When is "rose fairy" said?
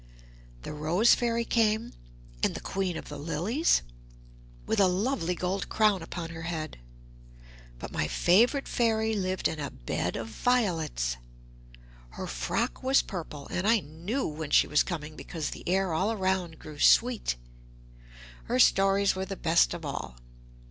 0.73-1.45